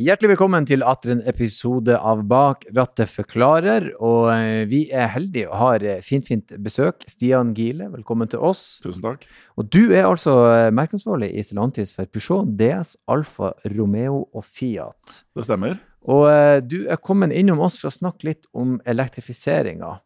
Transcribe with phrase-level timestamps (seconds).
[0.00, 3.90] Hjertelig velkommen til atter en episode av Bak rattet forklarer.
[4.00, 7.04] Og eh, vi er heldige og har finfint fint, fint besøk.
[7.10, 8.78] Stian Gile, velkommen til oss.
[8.80, 9.26] Tusen takk.
[9.60, 10.38] Og du er altså
[10.72, 15.20] merkeansvarlig i Stellantis for Peugeot, DS, Alfa, Romeo og Fiat.
[15.36, 15.76] Det stemmer.
[16.08, 19.98] Og du er kommet innom oss for å snakke litt om elektrifiseringa,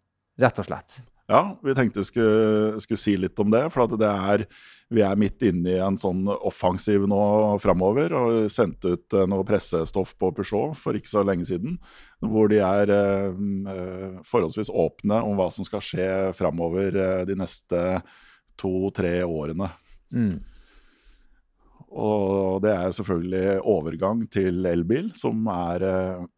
[0.43, 1.05] rett og slett.
[1.27, 3.63] Ja, vi tenkte vi skulle, skulle si litt om det.
[3.73, 4.45] For det er,
[4.93, 7.21] vi er midt inne i en sånn offensiv nå
[7.65, 8.13] framover.
[8.19, 11.79] Og sendte ut eh, noe pressestoff på Peugeot for ikke så lenge siden.
[12.21, 17.81] Hvor de er eh, forholdsvis åpne om hva som skal skje framover eh, de neste
[18.61, 19.71] to-tre årene.
[20.13, 20.37] Mm.
[21.95, 26.29] Og det er selvfølgelig overgang til elbil, som er, eh,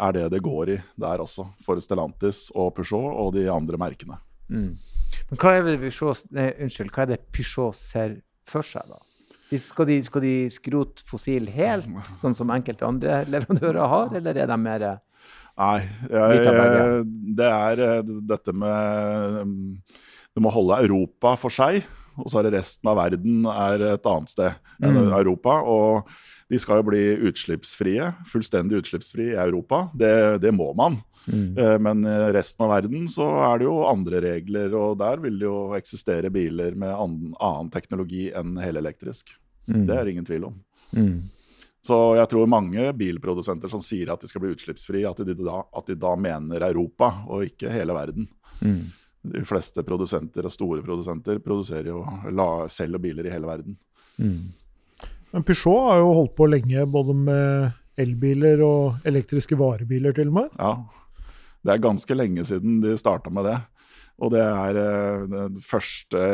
[0.00, 1.46] er det det går i der også.
[1.62, 4.18] For Stellantis og Peugeot og de andre merkene.
[4.52, 4.74] Mm.
[5.30, 9.00] Men hva er, Peugeot, nei, unnskyld, hva er det Peugeot ser for seg, da?
[9.60, 11.88] Skal de, skal de skrote fossil helt,
[12.20, 14.86] sånn som enkelte andre leverandører har, eller er de mer
[15.52, 17.02] Nei, jeg,
[17.36, 19.50] det er eh, dette med
[20.32, 21.82] Det må holde Europa for seg,
[22.16, 25.12] og så er det resten av verden er et annet sted enn mm.
[25.18, 25.58] Europa.
[25.60, 26.08] og
[26.52, 27.00] de skal jo bli
[27.30, 29.86] utslippsfrie, fullstendig utslippsfrie i Europa.
[29.96, 30.98] Det, det må man.
[31.24, 31.56] Mm.
[31.56, 35.38] Eh, men i resten av verden så er det jo andre regler, og der vil
[35.40, 39.32] det jo eksistere biler med annen, annen teknologi enn helelektrisk.
[39.64, 39.86] Mm.
[39.88, 40.60] Det er ingen tvil om.
[40.92, 41.16] Mm.
[41.82, 45.96] Så jeg tror mange bilprodusenter som sier at de skal bli utslippsfrie, at at de
[45.98, 48.28] da mener Europa og ikke hele verden.
[48.60, 48.92] Mm.
[49.32, 53.78] De fleste produsenter og store produsenter produserer jo, la, selger biler i hele verden.
[54.20, 54.52] Mm.
[55.32, 60.36] Men Peugeot har jo holdt på lenge både med elbiler og elektriske varebiler til og
[60.40, 60.50] med.
[60.58, 60.74] Ja,
[61.62, 63.58] det er ganske lenge siden de starta med det.
[64.22, 66.24] Og det er eh, den første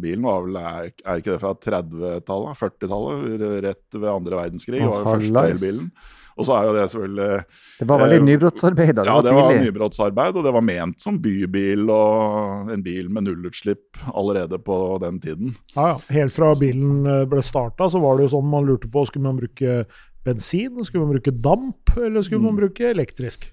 [0.00, 2.58] bilen var vel, er, er ikke det fra 30-tallet?
[2.60, 3.46] 40-tallet?
[3.64, 5.88] Rett ved andre verdenskrig var den første elbilen.
[6.32, 8.92] Og så er jo det selvfølgelig Det var veldig eh, nybrottsarbeid?
[8.96, 12.84] Da, det ja, var det var nybrottsarbeid, og det var ment som bybil og en
[12.84, 15.56] bil med nullutslipp allerede på den tiden.
[15.74, 15.98] Ja, ja.
[16.16, 19.28] Helt fra bilen eh, ble starta, så var det jo sånn man lurte på skulle
[19.28, 19.82] man bruke
[20.24, 22.48] bensin, skulle man bruke damp, eller skulle mm.
[22.48, 23.50] man bruke elektrisk?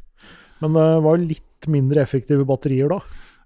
[0.64, 3.00] Men det var litt mindre effektive batterier da.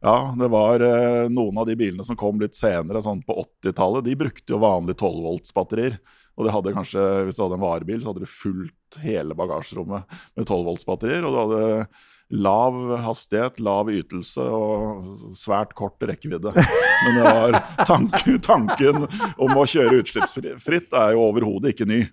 [0.03, 4.03] Ja, det var eh, noen av de bilene som kom litt senere, sånn på 80-tallet,
[4.03, 5.96] de brukte jo vanlige 12 volts batterier.
[6.36, 10.18] Og det hadde kanskje, hvis du hadde en varebil, så hadde du fulgt hele bagasjerommet
[10.36, 11.24] med 12 volts batterier.
[11.24, 11.88] Og du hadde
[12.34, 16.52] lav hastighet, lav ytelse og svært kort rekkevidde.
[16.58, 17.58] Men det var
[17.90, 22.03] tanken, tanken om å kjøre utslippsfritt er jo overhodet ikke ny.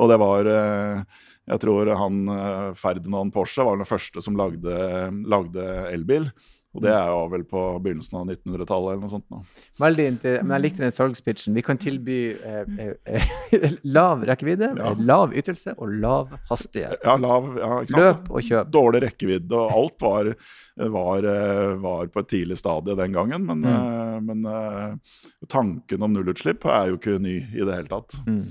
[0.00, 4.78] Og det var eh, Jeg tror han eh, Ferdinand Porsche var den første som lagde,
[5.28, 6.30] lagde elbil.
[6.74, 9.26] Og det er jo vel på begynnelsen av 1900-tallet eller noe sånt.
[9.30, 9.66] Da.
[9.84, 10.06] Veldig
[10.42, 11.54] Men jeg likte den salgspitchen.
[11.54, 14.90] Vi kan tilby eh, eh, eh lav rekkevidde, ja.
[14.98, 16.98] lav ytelse og lav hastighet.
[17.06, 18.02] Ja, lav, ja, ikke sant?
[18.02, 18.72] Løp og kjøp.
[18.74, 20.32] Dårlig rekkevidde, og alt var,
[20.96, 23.46] var, eh, var på et tidlig stadie den gangen.
[23.46, 23.70] Men, mm.
[23.84, 24.98] Eh, men
[25.50, 28.18] tanken om nullutslipp er jo ikke ny i det hele tatt.
[28.26, 28.50] Mm.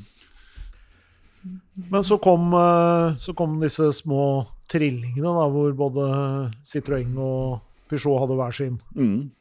[1.92, 2.54] Men så kom,
[3.20, 6.06] så kom, disse små trillingene, da, hvor både
[6.64, 8.78] Citroën og Peugeot hadde hver sin.
[8.98, 9.32] Mm.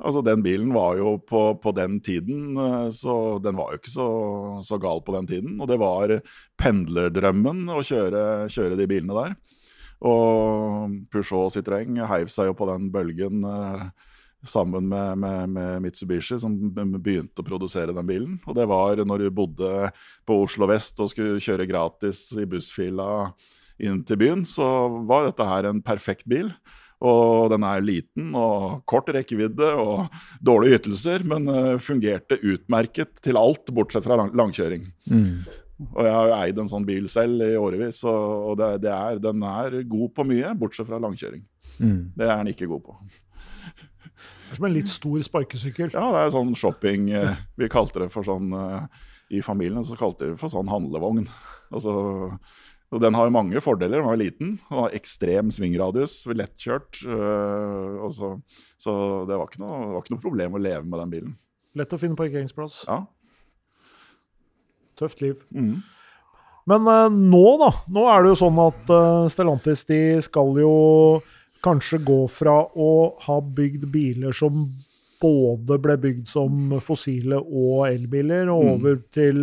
[0.00, 3.92] Altså, Den bilen var jo på, på, den tiden eh, så Den var jo ikke
[3.92, 4.10] så,
[4.64, 5.56] så, gal på den tiden.
[5.60, 6.16] Og det var
[6.60, 9.34] pendlerdrømmen å kjøre, kjøre de bilene der.
[10.00, 13.84] Og Peugeot og Citroën heiv seg jo på den bølgen eh,
[14.46, 18.38] sammen med, med, med, Mitsubishi, som begynte å produsere den bilen.
[18.48, 19.90] Og det var når du bodde
[20.24, 23.10] på Oslo vest og skulle kjøre gratis i bussfila
[23.80, 24.64] inn til byen, så
[25.08, 26.48] var dette her en perfekt bil.
[27.00, 30.10] Og den er liten og kort rekkevidde og
[30.44, 34.84] dårlige ytelser, men uh, fungerte utmerket til alt, bortsett fra lang langkjøring.
[35.08, 35.32] Mm.
[35.88, 39.20] Og jeg har jo eid en sånn bil selv i årevis, og det, det er,
[39.22, 41.40] den er god på mye, bortsett fra langkjøring.
[41.80, 42.00] Mm.
[42.18, 42.96] Det er den ikke god på.
[43.80, 45.94] Det er som en litt stor sparkesykkel.
[45.94, 48.82] Ja, det er sånn shopping uh, Vi kalte det for sånn uh,
[49.30, 51.28] I familien så kalte vi det for sånn handlevogn.
[51.70, 51.94] Altså
[52.90, 54.00] og Den har mange fordeler.
[54.00, 57.04] Den var liten, den har ekstrem svingradius, lettkjørt.
[57.06, 58.32] Øh, så,
[58.74, 58.94] så
[59.28, 61.36] det, var noe, det, var ikke noe, problem å leve med den bilen.
[61.78, 62.82] Lett å finne parkeringsplass.
[62.88, 63.04] Ja.
[64.98, 65.38] Tøft liv.
[65.54, 65.78] Mm.
[66.70, 67.70] Men øh, nå, da.
[67.94, 70.74] Nå er det jo sånn at øh, Stellantis de skal jo
[71.62, 74.66] kanskje gå fra å ha bygd biler som
[75.20, 78.70] både ble bygd som fossile og elbiler, og mm.
[78.74, 79.42] over til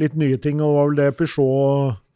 [0.00, 0.58] litt nye ting.
[0.58, 2.06] Og det var vel det Peugeot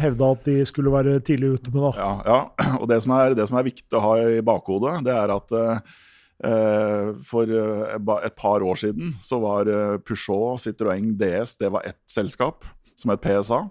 [0.00, 1.82] hevda at de skulle være tidlig ute med.
[1.82, 1.92] da.
[1.98, 2.38] Ja, ja.
[2.80, 5.54] og det som, er, det som, er, viktig å ha i bakhodet, det er at
[5.58, 7.94] eh, for eh,
[8.26, 12.66] et par år siden så var eh, Peugeot, Citroën DS det var ett selskap
[12.98, 13.62] som het PSA.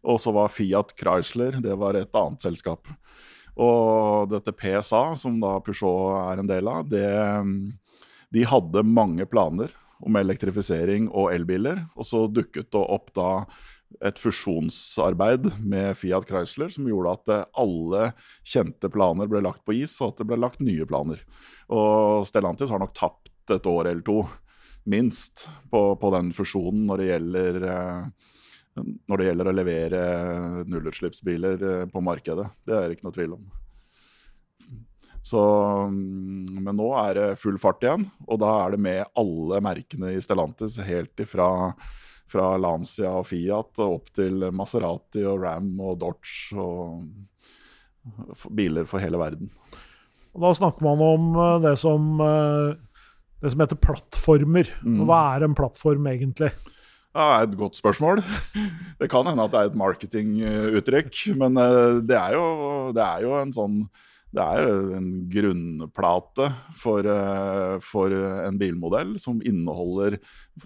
[0.00, 2.88] Og så var Fiat Chrysler det var et annet selskap.
[3.60, 7.04] Og dette PSA, som da Peugeot er en del av, det,
[8.32, 11.82] de hadde mange planer om elektrifisering og elbiler.
[11.98, 13.30] Og så dukket det opp da
[14.04, 18.10] et fusjonsarbeid med Fiat Chrysler som gjorde at eh, alle
[18.46, 21.22] kjente planer ble lagt på is, og at det ble lagt nye planer.
[21.74, 24.22] Og Stellantis har nok tapt et år eller to,
[24.88, 28.28] minst, på, på den fusjonen når det gjelder eh,
[28.80, 30.02] når det gjelder å levere
[30.70, 32.46] nullutslippsbiler eh, på markedet.
[32.64, 33.48] Det er det ikke noe tvil om.
[35.26, 35.40] Så,
[35.92, 40.14] mm, men nå er det full fart igjen, og da er det med alle merkene
[40.14, 41.50] i Stellantis helt ifra
[42.30, 47.04] fra Lancia og Fiat og opp til Maserati og Ram og Dodge og
[48.56, 49.50] biler for hele verden.
[50.34, 52.74] Og da snakker man om eh, det som, eh,
[53.42, 54.70] det som heter plattformer.
[54.84, 55.02] Mm.
[55.08, 56.52] Hva er en plattform egentlig?
[57.10, 58.22] Ja, Et godt spørsmål.
[59.00, 62.44] Det kan hende at det er et marketinguttrykk, men eh, det er jo,
[62.94, 63.78] det er jo en sånn
[64.30, 66.44] det er en grunnplate
[66.78, 70.20] for, eh, for, en bilmodell som inneholder,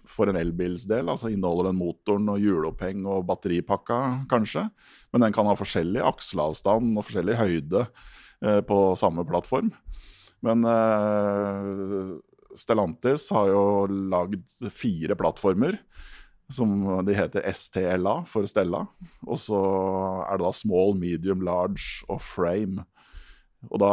[0.05, 4.67] for en elbils del, altså inneholder den motoren og hjuloppheng og batteripakka, kanskje.
[5.15, 7.87] Men den kan ha forskjellig akselavstand og forskjellig høyde
[8.45, 9.73] eh, på samme plattform.
[10.45, 12.15] Men eh,
[12.61, 14.45] Stellantis har jo lagd
[14.77, 15.81] fire plattformer.
[16.53, 18.83] Som de heter STLA for Stella.
[19.25, 19.61] Og så
[20.29, 22.85] er det da small, medium, large og frame.
[23.71, 23.93] Og da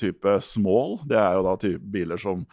[0.00, 2.46] type small, det er jo da type biler som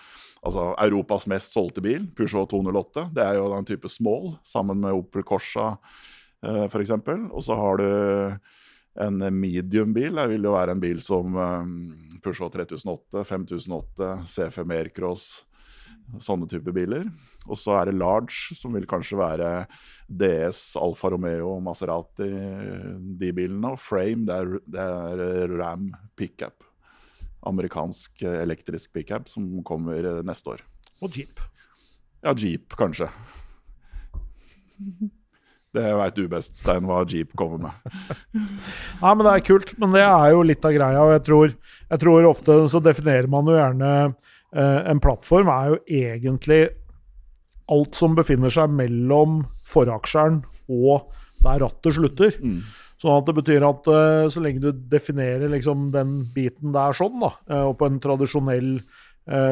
[0.47, 4.79] Altså Europas mest solgte bil, Peugeot 208, det er jo da en type small, sammen
[4.79, 5.73] med Opel Corsa
[6.45, 6.93] eh, f.eks.
[6.93, 7.87] Og så har du
[9.07, 10.15] en medium-bil.
[10.15, 11.73] Det vil jo være en bil som eh,
[12.23, 15.27] Peugeot 3008, 5008, C5 Aircross,
[16.23, 17.07] sånne type biler.
[17.47, 19.49] Og så er det large, som vil kanskje være
[20.07, 22.29] DS, Alfa Romeo, Maserati,
[23.19, 23.73] de bilene.
[23.75, 26.65] Og Frame, det er, det er Ram pickup.
[27.47, 30.65] Amerikansk elektrisk pickup som kommer neste år.
[31.03, 31.43] Og Jeep.
[32.25, 33.07] Ja, Jeep, kanskje.
[35.77, 37.97] Det veit du best, Stein, hva Jeep kommer med.
[39.03, 39.75] Nei, men Det er kult.
[39.79, 41.03] Men det er jo litt av greia.
[41.03, 41.53] og jeg tror,
[41.91, 44.13] jeg tror ofte så definerer man jo gjerne Eh,
[44.57, 46.61] en plattform er jo egentlig
[47.71, 51.11] alt som befinner seg mellom foraksjeren og
[51.43, 52.37] der rattet slutter.
[52.41, 52.61] Mm.
[52.97, 57.19] Sånn at det betyr at uh, så lenge du definerer liksom den biten der sånn,
[57.21, 58.79] da, uh, og på en tradisjonell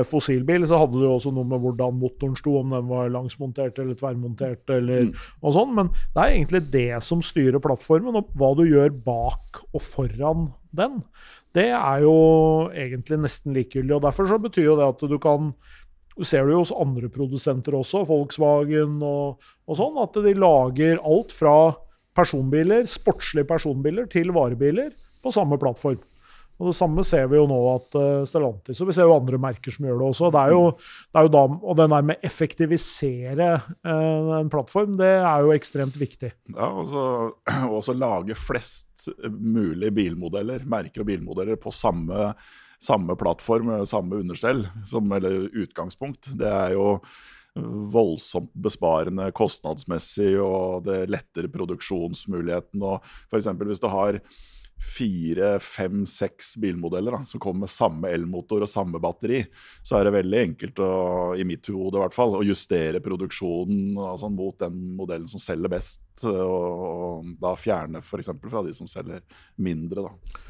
[0.07, 3.97] fossilbil, så hadde du også noe med hvordan motoren sto, om den var langsmontert eller
[3.99, 5.25] tverrmontert eller mm.
[5.41, 5.73] og sånn.
[5.75, 10.45] Men det er egentlig det som styrer plattformen, og hva du gjør bak og foran
[10.79, 11.01] den
[11.55, 12.15] det er jo
[12.75, 13.95] egentlig nesten likegyldig.
[13.97, 15.53] og Derfor så betyr jo det at du kan
[16.15, 21.01] du ser det jo hos andre produsenter også, Volkswagen og, og sånn, at de lager
[21.03, 21.55] alt fra
[22.15, 24.93] personbiler, sportslige personbiler, til varebiler
[25.23, 25.99] på samme plattform.
[26.55, 29.39] Og Det samme ser vi jo nå at uh, Stellantis og vi ser jo andre
[29.41, 30.31] merker som gjør det også.
[30.31, 30.63] Det er jo,
[31.17, 36.31] det da, og den der med effektivisere uh, en plattform, det er jo ekstremt viktig.
[36.55, 42.31] Ja, og også lage flest mulig bilmodeller, merker og bilmodeller på samme,
[42.79, 46.31] samme plattform, samme understell, som, eller utgangspunkt.
[46.39, 46.93] Det er jo
[47.55, 52.83] voldsomt besparende kostnadsmessig, og det letter produksjonsmuligheten.
[52.83, 54.19] og for hvis du har
[54.75, 59.41] fire, fem, seks bilmodeller da, som kommer med samme elmotor og samme batteri,
[59.81, 60.89] så er det veldig enkelt, å,
[61.39, 65.71] i mitt hode i hvert fall, å justere produksjonen altså, mot den modellen som selger
[65.71, 68.33] best, og, og da fjerne f.eks.
[68.43, 69.23] fra de som selger
[69.55, 70.09] mindre.
[70.09, 70.43] da.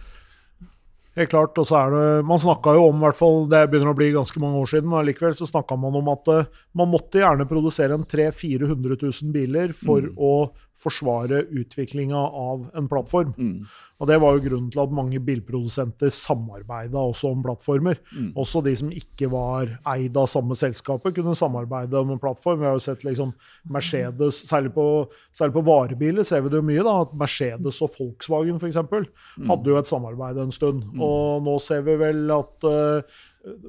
[1.15, 3.97] Helt klart, og så er det, Man snakka jo om, hvert fall, det begynner å
[3.97, 7.21] bli ganske mange år siden, men likevel så snakka man om at uh, man måtte
[7.21, 10.17] gjerne produsere en 300 000-400 000 biler for mm.
[10.19, 10.33] å
[10.82, 13.34] forsvare utviklinga av en plattform.
[13.38, 13.67] Mm.
[13.96, 18.01] Og Det var jo grunnen til at mange bilprodusenter samarbeida også om plattformer.
[18.12, 18.34] Mm.
[18.36, 22.60] Også de som ikke var eid av samme selskapet, kunne samarbeide om en plattform.
[22.60, 23.32] Vi har jo sett liksom
[23.72, 26.84] Mercedes, særlig på, særlig på varebiler ser vi det jo mye.
[26.84, 29.48] da, at Mercedes og Volkswagen for eksempel, mm.
[29.48, 30.84] hadde jo et samarbeid en stund.
[30.91, 31.01] Mm.
[31.08, 33.24] Og nå ser vi vel at uh,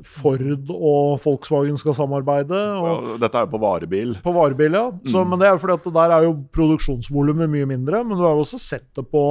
[0.09, 2.57] Ford og Volkswagen skal samarbeide.
[2.57, 4.17] Ja, dette er jo på varebil.
[4.25, 4.89] På varebil, ja.
[5.05, 5.33] Så, mm.
[5.33, 8.05] Men det er jo fordi at der er jo produksjonsvolumet mye mindre.
[8.05, 9.27] Men du har jo også sett det på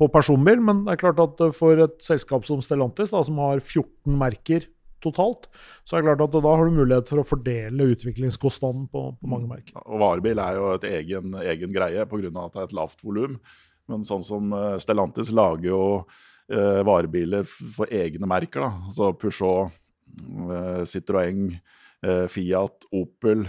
[0.00, 0.62] på personbil.
[0.62, 4.68] Men det er klart at for et selskap som Stellantis, da, som har 14 merker
[5.04, 5.50] totalt,
[5.84, 9.30] så er det klart at da har du mulighet for å fordele utviklingskostnaden på, på
[9.30, 9.76] mange merker.
[9.84, 12.30] Og Varebil er jo et egen, egen greie pga.
[12.32, 13.36] at det er et lavt volum.
[13.92, 15.82] Men sånn som eh, Stellantis lager jo
[16.52, 18.64] eh, varebiler for egne merker.
[18.64, 19.72] da, altså Peugeot,
[20.50, 21.52] eh, Citroën,
[22.04, 23.46] eh, Fiat, Opel,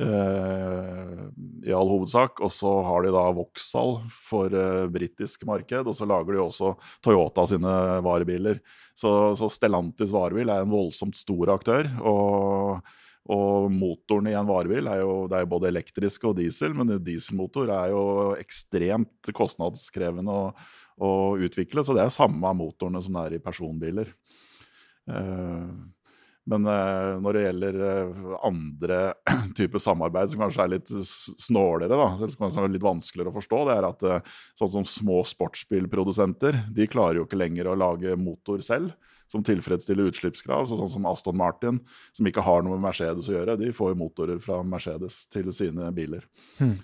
[0.00, 1.22] eh,
[1.64, 2.40] i all hovedsak.
[2.40, 6.74] Og så har de da Vauxhall for eh, britisk marked, og så lager de også
[7.04, 8.60] Toyota sine varebiler.
[8.94, 11.90] Så, så Stellantis varebil er en voldsomt stor aktør.
[12.02, 12.82] og
[13.32, 17.70] og motoren i en varebil er jo, er jo både elektrisk og diesel, men dieselmotor
[17.72, 18.02] er jo
[18.36, 20.50] ekstremt kostnadskrevende å,
[21.00, 21.84] å utvikle.
[21.86, 24.12] Så det er samme motorene som det er i personbiler.
[25.08, 25.72] Uh,
[26.50, 28.98] men uh, når det gjelder uh, andre
[29.58, 33.78] typer samarbeid som kanskje er litt snålere, da, som kanskje litt vanskeligere å forstå, det
[33.78, 34.06] er at
[34.60, 38.92] sånn som små sportsbilprodusenter, de klarer jo ikke lenger å lage motor selv
[39.30, 40.66] som tilfredsstiller utslippskrav.
[40.68, 41.80] Så sånn som Aston Martin,
[42.12, 45.50] som ikke har noe med Mercedes å gjøre, de får jo motorer fra Mercedes til
[45.54, 46.26] sine biler.
[46.60, 46.78] Hmm.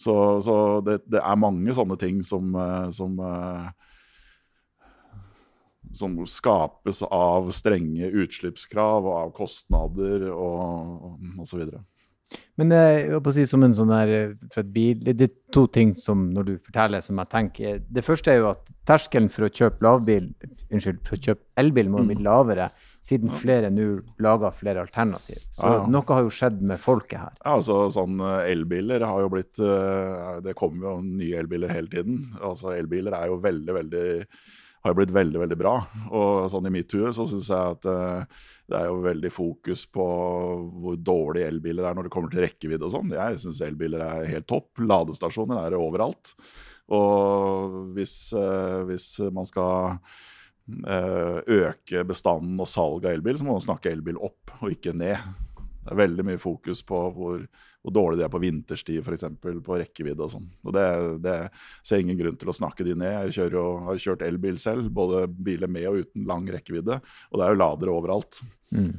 [0.00, 3.91] Så, så det, det, er mange sånne ting som, eh, som, eh,
[5.96, 11.66] som skapes av strenge utslippskrav og av kostnader og, og osv.
[12.60, 15.30] Men jeg håper å si som en sånn der, eh, for et bil, Det er
[15.52, 17.82] to ting som når du forteller som jeg tenker.
[17.88, 20.32] Det første er jo at terskelen for å kjøpe lavbil,
[20.70, 22.24] unnskyld, for å kjøpe elbil må bli mm.
[22.24, 22.70] lavere,
[23.02, 25.42] siden flere nå lager flere alternativ.
[25.50, 25.86] Så ja, ja.
[25.90, 27.36] noe har jo skjedd med folket her.
[27.42, 29.56] Ja, altså sånn eh, Elbiler har jo blitt
[30.42, 32.26] Det kommer jo nye elbiler hele tiden.
[32.40, 34.06] Altså Elbiler er jo veldig, veldig
[34.82, 35.76] har jo blitt veldig veldig bra.
[36.10, 39.84] Og sånn i mitt hue så syns jeg at uh, det er jo veldig fokus
[39.94, 40.06] på
[40.82, 43.14] hvor dårlige elbiler er når det kommer til rekkevidde og sånn.
[43.14, 44.70] Jeg syns elbiler er helt topp.
[44.82, 46.34] Ladestasjoner er overalt.
[46.92, 50.00] Og hvis, uh, hvis man skal
[50.82, 54.96] uh, øke bestanden og salg av elbil, så må man snakke elbil opp og ikke
[54.98, 55.18] ned.
[55.82, 57.44] Det er veldig mye fokus på hvor,
[57.82, 59.24] hvor dårlig de er på vinterstid, f.eks.
[59.42, 60.48] på rekkevidde og sånn.
[60.62, 60.84] Og det,
[61.24, 61.36] det
[61.82, 63.32] ser ingen grunn til å snakke de ned.
[63.32, 67.00] Jeg jo, har kjørt elbil selv, både biler med og uten lang rekkevidde.
[67.30, 68.42] Og det er jo ladere overalt.
[68.70, 68.92] Mm.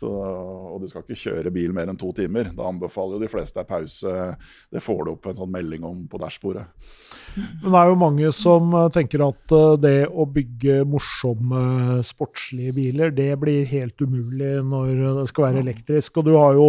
[0.00, 2.48] Så, og du skal ikke kjøre bil mer enn to timer.
[2.56, 4.14] Da anbefaler jo de fleste deg pause.
[4.72, 6.64] Det får du opp en sånn melding om på dashbordet.
[7.36, 12.74] Men det er jo mange som eh, tenker at eh, det å bygge morsomme, sportslige
[12.76, 16.20] biler, det blir helt umulig når det skal være elektrisk.
[16.20, 16.68] Og du har jo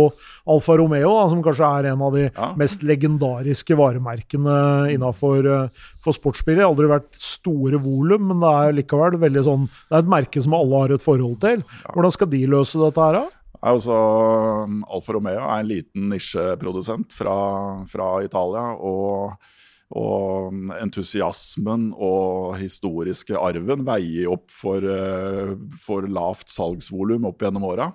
[0.52, 2.52] Alfa Romeo, da, som kanskje er en av de ja.
[2.60, 4.60] mest legendariske varemerkene
[4.94, 6.66] innafor Det sportsbiler.
[6.68, 10.56] Aldri vært store volum, men det er likevel veldig sånn Det er et merke som
[10.58, 11.64] alle har et forhold til.
[11.88, 13.21] Hvordan skal de løse dette her?
[13.62, 13.96] Altså,
[14.89, 17.36] Alfa Romeo er en liten nisjeprodusent fra,
[17.89, 18.72] fra Italia.
[18.77, 19.36] og
[19.91, 27.89] og entusiasmen og historiske arven veier opp for, eh, for lavt salgsvolum opp gjennom åra.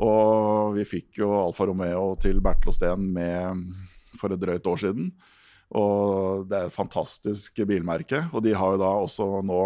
[0.00, 3.68] Og vi fikk jo Alfa Romeo til Bertel Steen med
[4.16, 5.12] for et drøyt år siden.
[5.76, 8.24] Og det er et fantastisk bilmerke.
[8.32, 9.60] Og de har jo da også nå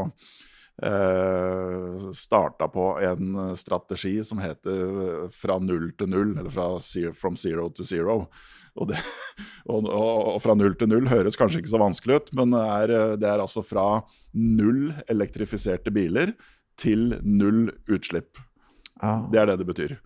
[0.83, 7.69] eh, starta på en strategi som heter fra null til null, eller fra from zero
[7.71, 8.25] to zero.
[8.75, 8.99] Og, det,
[9.71, 12.97] og, og, fra null til null høres kanskje ikke så vanskelig ut, men det er,
[13.23, 14.03] det er altså fra
[14.35, 16.35] null elektrifiserte biler
[16.81, 18.41] til null utslipp.
[18.99, 19.27] Ah.
[19.31, 19.97] Det er det det betyr.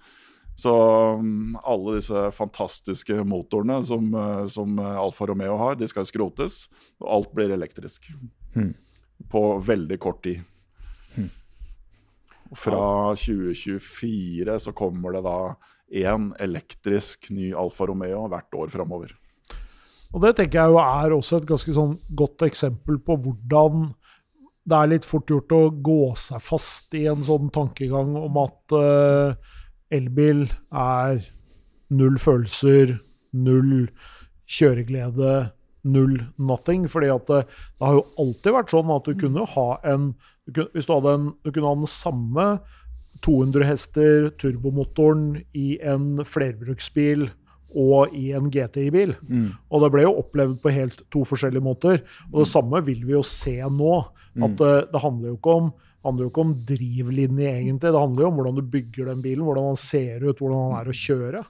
[0.59, 0.73] Så
[1.21, 4.11] um, alle disse fantastiske motorene som,
[4.51, 6.65] som Alfa Romeo har, de skal skrotes,
[6.99, 8.11] og alt blir elektrisk.
[8.57, 8.73] Hmm.
[9.31, 10.43] På veldig kort tid.
[12.57, 15.39] Fra 2024 så kommer det da
[15.89, 19.15] én elektrisk ny Alfa Romeo hvert år framover.
[20.15, 23.91] Og Det tenker jeg jo er også et ganske sånn godt eksempel på hvordan
[24.69, 28.75] det er litt fort gjort å gå seg fast i en sånn tankegang om at
[28.77, 29.37] uh,
[29.93, 31.23] elbil er
[31.89, 32.99] null følelser,
[33.33, 33.89] null
[34.49, 35.33] kjøreglede,
[35.93, 36.87] null nothing.
[36.91, 40.13] fordi at det, det, har jo alltid vært sånn at du kunne ha en
[40.49, 42.47] du kunne, Hvis du hadde en, du kunne ha den samme
[43.27, 47.27] 200 hester turbomotoren i en flerbruksbil
[47.77, 49.13] og i en GTI-bil.
[49.29, 49.51] Mm.
[49.69, 52.01] Og det ble jo opplevd på helt to forskjellige måter.
[52.31, 52.53] Og det mm.
[52.55, 53.99] samme vil vi jo se nå.
[54.39, 54.57] At mm.
[54.63, 55.69] det, det handler jo ikke om
[56.07, 57.93] handler jo ikke om drivlinje, egentlig.
[57.93, 60.77] Det handler jo om hvordan du bygger den bilen, hvordan den ser ut, hvordan den
[60.79, 61.43] er å kjøre.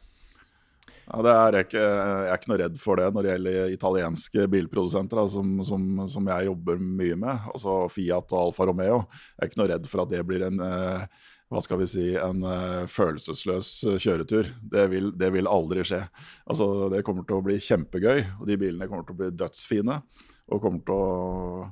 [1.09, 4.45] Ja, er jeg, ikke, jeg, er ikke noe redd for det når det gjelder italienske
[4.53, 7.49] bilprodusenter, da, som, som, som, jeg jobber mye med.
[7.55, 9.01] Altså Fiat og Alfa Romeo.
[9.09, 12.11] Jeg er ikke noe redd for at det blir en eh, hva skal vi si,
[12.21, 13.71] en uh, følelsesløs
[14.05, 14.51] kjøretur.
[14.61, 16.03] Det vil, det vil, aldri skje.
[16.45, 19.97] Altså, det kommer til å bli kjempegøy, og de bilene kommer til å bli dødsfine.
[20.53, 21.71] Og kommer til å,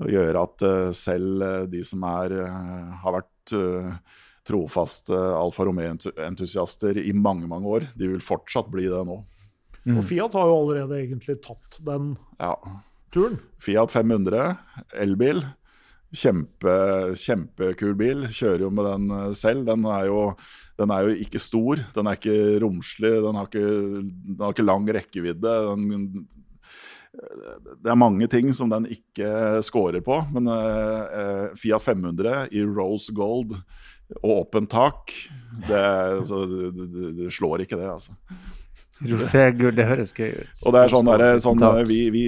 [0.00, 2.38] å gjøre at uh, selv de som er,
[3.04, 3.56] har vært
[4.48, 7.86] trofaste Alfa Romeo-entusiaster i mange mange år.
[7.98, 9.20] De vil fortsatt bli det nå.
[9.82, 9.98] Mm.
[9.98, 12.54] Og Fiat har jo allerede egentlig tatt den ja.
[13.14, 13.40] turen.
[13.62, 14.54] Fiat 500,
[15.02, 15.42] elbil.
[16.12, 16.74] Kjempe,
[17.16, 18.26] kjempekul bil.
[18.28, 19.64] Kjører jo med den eh, selv.
[19.70, 20.20] Den er, jo,
[20.78, 23.64] den er jo ikke stor, den er ikke romslig, den har ikke,
[24.02, 25.54] den har ikke lang rekkevidde.
[25.72, 26.26] Den,
[27.12, 33.12] det er mange ting som den ikke scorer på, men uh, Fiat 500 i rose
[33.12, 33.52] gold
[34.22, 35.12] og åpent tak,
[35.68, 35.82] det,
[36.18, 38.16] altså, det, det, slår ikke det, altså.
[39.02, 40.50] Roségull, det høres gøy ut.
[40.62, 42.24] Og det er sånn, der, sånn vi, vi,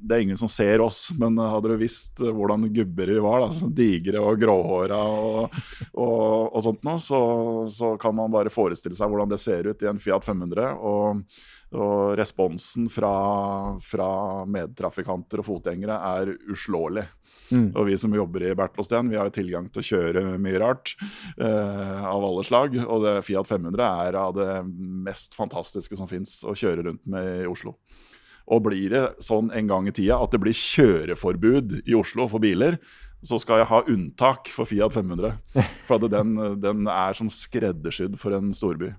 [0.00, 3.70] Det er ingen som ser oss, men hadde du visst hvordan gubber vi var, da,
[3.82, 5.58] digre og gråhåra og,
[5.92, 6.22] og,
[6.54, 7.20] og, sånt noe, så,
[7.72, 10.70] så, kan man bare forestille seg hvordan det ser ut i en Fiat 500.
[10.78, 11.20] Og,
[11.70, 13.12] og responsen fra,
[13.84, 14.10] fra
[14.50, 17.04] medtrafikanter og fotgjengere er uslåelig.
[17.50, 17.68] Mm.
[17.78, 20.94] Og vi som jobber i Bertlåsten, vi har jo tilgang til å kjøre mye rart
[20.98, 22.74] eh, av alle slag.
[22.82, 24.50] Og det, Fiat 500 er av det
[25.06, 27.76] mest fantastiske som fins å kjøre rundt med i Oslo.
[28.50, 32.42] Og blir det sånn en gang i tida at det blir kjøreforbud i Oslo for
[32.42, 32.80] biler,
[33.22, 35.38] så skal jeg ha unntak for Fiat 500.
[35.86, 38.94] For at den, den er som skreddersydd for en storby.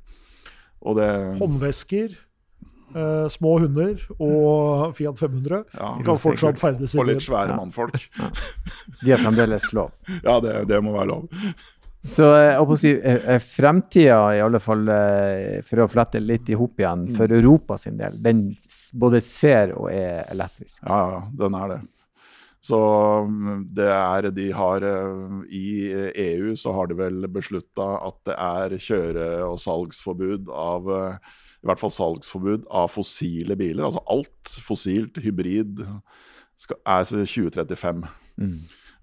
[0.81, 2.13] Håndvesker
[2.95, 7.59] Uh, små hunder og Fiat 500 ja, kan fortsatt ferdes i Og litt svære ja.
[7.59, 8.07] mannfolk.
[8.17, 8.31] Ja.
[9.03, 9.93] De er fremdeles lov.
[10.27, 11.29] Ja, det, det må være lov.
[12.01, 14.87] Så eh, si, eh, fremtida, i alle fall
[15.67, 17.15] for å flette litt i hop igjen, mm.
[17.17, 18.47] for Europa sin del, den
[18.97, 20.81] både ser og er elektrisk?
[20.81, 21.79] Ja, ja, den er det.
[22.61, 22.77] Så
[23.25, 24.85] mm, det er De har
[25.49, 25.67] I
[26.25, 30.91] EU så har de vel beslutta at det er kjøre- og salgsforbud av
[31.61, 33.85] i hvert fall salgsforbud av fossile biler.
[33.85, 35.83] Altså alt fossilt, hybrid,
[36.57, 38.01] skal, er 2035.
[38.41, 38.55] Mm.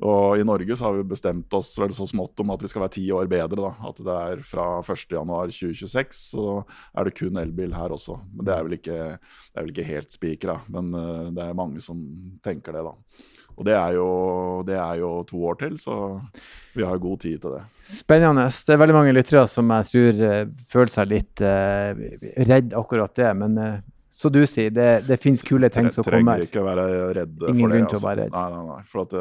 [0.08, 2.84] Og i Norge så har vi bestemt oss vel så smått om at vi skal
[2.84, 3.58] være ti år bedre.
[3.58, 6.46] da, At det er fra 1.1.2026 så
[6.94, 8.20] er det kun elbil her også.
[8.34, 10.92] Men Det er vel ikke, det er vel ikke helt spikra, men
[11.34, 12.02] det er mange som
[12.42, 12.94] tenker det, da.
[13.58, 14.08] Og det er, jo,
[14.66, 15.94] det er, jo, to år til, så
[16.78, 17.62] vi har god tid til det.
[17.82, 18.44] Spennende.
[18.46, 21.90] Det er veldig mange lyttere som jeg tror uh, føler seg litt uh,
[22.46, 23.32] redd akkurat det.
[23.40, 23.80] Men uh,
[24.14, 26.38] så du sier, det, det finnes kule ting som kommer.
[26.38, 26.86] Trenger ikke være
[27.18, 27.74] redd for Ingen det.
[27.74, 28.08] grunn til å altså.
[28.12, 28.38] være redd.
[28.38, 28.80] Nei, nei, nei.
[28.92, 29.18] For at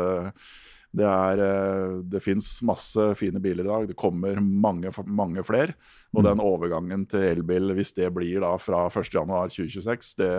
[0.98, 3.88] det, er, eh, det fins masse fine biler i dag.
[3.90, 5.76] Det kommer mange, mange flere.
[6.16, 6.28] Og mm.
[6.30, 10.32] den overgangen til elbil, hvis det blir da fra 1.1.2026, det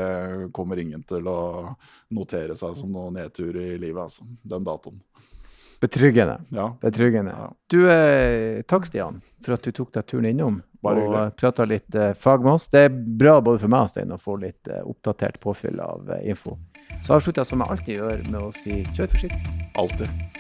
[0.57, 1.41] kommer ingen til å
[2.17, 4.27] notere seg som noen nedtur i livet, altså.
[4.49, 5.03] Den datoen.
[5.81, 6.41] Betryggende.
[6.49, 6.77] Ja.
[6.81, 7.31] Betryggende.
[7.31, 7.53] Ja.
[7.71, 11.95] Du, eh, takk Stian for at du tok deg turen innom Bare og prata litt
[11.95, 12.69] eh, fag med oss.
[12.71, 16.11] Det er bra både for meg og Stein å få litt eh, oppdatert påfyll av
[16.23, 16.57] info.
[17.03, 19.57] Så avslutter jeg som jeg alltid gjør, med å si kjør forsiktig.
[19.79, 20.38] Alltid.